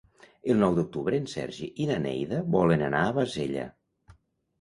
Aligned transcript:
El 0.51 0.55
nou 0.59 0.77
d'octubre 0.77 1.19
en 1.23 1.27
Sergi 1.33 1.67
i 1.85 1.87
na 1.89 1.97
Neida 2.05 2.39
volen 2.55 2.87
anar 2.87 3.03
a 3.03 3.13
Bassella. 3.19 3.67